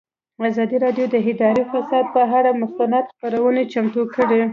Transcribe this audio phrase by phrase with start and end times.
[0.49, 4.41] ازادي راډیو د اداري فساد پر اړه مستند خپرونه چمتو کړې.